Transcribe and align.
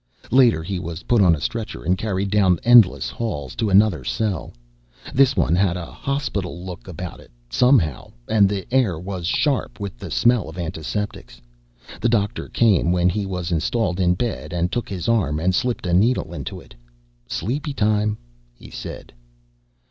Later 0.31 0.63
he 0.63 0.79
was 0.79 1.03
put 1.03 1.21
on 1.21 1.35
a 1.35 1.39
stretcher 1.39 1.83
and 1.83 1.95
carried 1.95 2.31
down 2.31 2.59
endless 2.63 3.11
halls 3.11 3.55
to 3.57 3.69
another 3.69 4.03
cell. 4.03 4.51
This 5.13 5.35
one 5.35 5.53
had 5.55 5.77
a 5.77 5.85
hospital 5.93 6.65
look 6.65 6.87
about 6.87 7.19
it, 7.19 7.29
somehow, 7.51 8.11
and 8.27 8.49
the 8.49 8.65
air 8.73 8.97
was 8.97 9.27
sharp 9.27 9.79
with 9.79 9.99
the 9.99 10.09
smell 10.09 10.49
of 10.49 10.57
antiseptics. 10.57 11.39
The 12.01 12.09
doctor 12.09 12.49
came 12.49 12.91
when 12.91 13.09
he 13.09 13.27
was 13.27 13.51
installed 13.51 13.99
in 13.99 14.15
bed 14.15 14.53
and 14.53 14.71
took 14.71 14.89
his 14.89 15.07
arm 15.07 15.39
and 15.39 15.53
slipped 15.53 15.85
a 15.85 15.93
needle 15.93 16.33
into 16.33 16.59
it. 16.59 16.73
"Sleepy 17.27 17.71
time," 17.75 18.17
he 18.55 18.71
said. 18.71 19.13